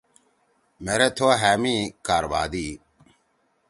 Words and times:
مھیرے 0.83 1.09
تھو 1.17 1.27
ہأ 1.41 1.51
می 1.61 1.75
کاربھادی۔ 2.05 2.67